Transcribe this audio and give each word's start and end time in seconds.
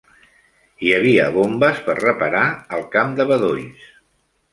Hi 0.85 0.93
havia 0.95 1.27
bombes 1.35 1.81
per 1.89 1.95
reparar 1.99 2.41
al 2.79 2.87
camp 2.97 3.13
de 3.21 3.29
bedolls. 3.33 3.85